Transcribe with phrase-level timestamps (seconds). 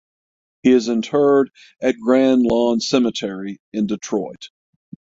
[0.63, 4.49] He is interred at Grand Lawn Cemetery in Detroit.